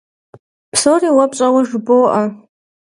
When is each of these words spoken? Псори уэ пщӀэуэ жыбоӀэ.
Псори 0.71 1.09
уэ 1.15 1.25
пщӀэуэ 1.31 1.61
жыбоӀэ. 1.69 2.21